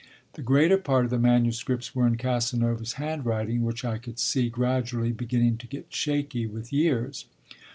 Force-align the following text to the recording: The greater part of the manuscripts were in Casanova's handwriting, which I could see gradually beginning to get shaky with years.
The 0.33 0.41
greater 0.41 0.79
part 0.79 1.05
of 1.05 1.11
the 1.11 1.19
manuscripts 1.19 1.93
were 1.93 2.07
in 2.07 2.17
Casanova's 2.17 2.93
handwriting, 2.93 3.61
which 3.63 3.85
I 3.85 3.99
could 3.99 4.17
see 4.17 4.49
gradually 4.49 5.11
beginning 5.11 5.57
to 5.59 5.67
get 5.67 5.93
shaky 5.93 6.47
with 6.47 6.73
years. 6.73 7.25